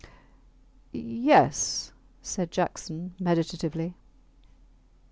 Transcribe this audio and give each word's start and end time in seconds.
Ye 0.93 1.01
e 1.29 1.31
e 1.31 1.37
s, 1.43 1.93
said 2.23 2.49
Jackson, 2.49 3.13
meditatively. 3.19 3.93